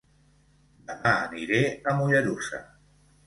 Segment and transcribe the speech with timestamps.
[0.93, 2.63] Dema aniré a Mollerussa